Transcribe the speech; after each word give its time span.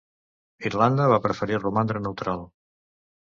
Irlanda 0.69 1.09
va 1.11 1.19
preferir 1.27 1.59
romandre 1.65 2.01
neutral. 2.07 2.45